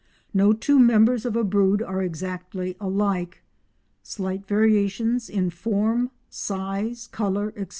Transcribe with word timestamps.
No 0.33 0.51
two 0.51 0.79
members 0.79 1.25
of 1.25 1.35
a 1.35 1.43
brood 1.43 1.83
are 1.83 2.01
exactly 2.01 2.75
alike; 2.79 3.43
slight 4.01 4.47
variations 4.47 5.29
in 5.29 5.51
form, 5.51 6.09
size, 6.27 7.05
colour, 7.11 7.49
etc. 7.49 7.67